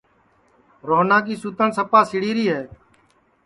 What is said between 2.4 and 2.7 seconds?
ہے